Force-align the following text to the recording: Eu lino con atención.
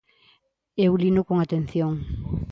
Eu 0.85 0.91
lino 1.03 1.21
con 1.29 1.37
atención. 1.39 1.93